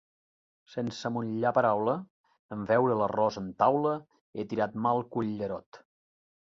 [0.75, 1.93] Sense amollar paraula,
[2.57, 3.95] en veure l'arròs en taula,
[4.41, 5.83] he tirat mà al cullerot.